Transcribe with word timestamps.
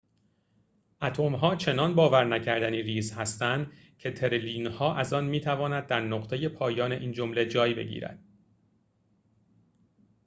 اتم‌ها 1.01 1.55
چنان 1.55 1.95
باور 1.95 2.25
نکردنی 2.25 2.81
ریز 2.83 3.11
هستند 3.13 3.71
که 3.99 4.11
تریلیون‌ها 4.11 4.95
از 4.95 5.13
آن 5.13 5.25
می‌تواند 5.25 5.87
در 5.87 5.99
نقطه 6.01 6.49
پایان 6.49 6.91
این 6.91 7.11
جمله 7.11 7.45
جای 7.45 7.73
بگیرد 7.73 8.19